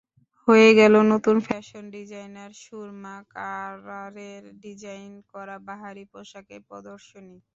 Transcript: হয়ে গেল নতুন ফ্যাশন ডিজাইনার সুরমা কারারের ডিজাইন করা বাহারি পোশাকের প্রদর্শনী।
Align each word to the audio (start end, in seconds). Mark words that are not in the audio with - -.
হয়ে 0.47 0.69
গেল 0.79 0.93
নতুন 1.11 1.35
ফ্যাশন 1.47 1.83
ডিজাইনার 1.95 2.51
সুরমা 2.63 3.15
কারারের 3.33 4.43
ডিজাইন 4.63 5.11
করা 5.31 5.55
বাহারি 5.67 6.03
পোশাকের 6.11 6.61
প্রদর্শনী। 6.69 7.35